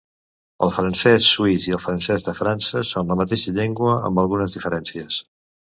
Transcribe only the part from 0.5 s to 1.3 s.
El francès